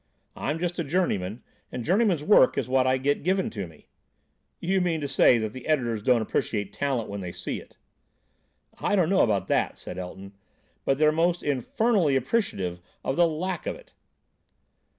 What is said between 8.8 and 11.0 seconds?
don't know about that," said Elton, "but